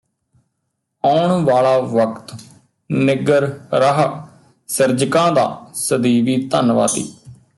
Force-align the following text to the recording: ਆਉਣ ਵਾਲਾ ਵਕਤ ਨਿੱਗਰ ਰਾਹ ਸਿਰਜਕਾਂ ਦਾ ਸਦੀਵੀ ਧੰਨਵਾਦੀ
ਆਉਣ 1.03 1.43
ਵਾਲਾ 1.45 1.77
ਵਕਤ 1.79 2.35
ਨਿੱਗਰ 2.89 3.47
ਰਾਹ 3.73 4.01
ਸਿਰਜਕਾਂ 4.69 5.31
ਦਾ 5.31 5.45
ਸਦੀਵੀ 5.75 6.37
ਧੰਨਵਾਦੀ 6.47 7.11